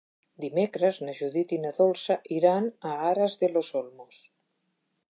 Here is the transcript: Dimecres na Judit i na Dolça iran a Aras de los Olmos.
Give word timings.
Dimecres 0.43 0.97
na 1.09 1.13
Judit 1.19 1.53
i 1.57 1.61
na 1.67 1.73
Dolça 1.81 2.17
iran 2.39 2.71
a 2.93 2.95
Aras 3.13 3.39
de 3.45 3.53
los 3.55 3.71
Olmos. 3.85 4.29